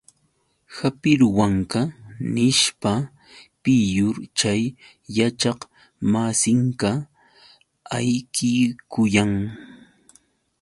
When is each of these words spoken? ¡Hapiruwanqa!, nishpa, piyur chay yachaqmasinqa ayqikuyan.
¡Hapiruwanqa!, 0.75 1.81
nishpa, 2.33 2.93
piyur 3.61 4.15
chay 4.39 4.61
yachaqmasinqa 5.17 6.91
ayqikuyan. 7.97 9.33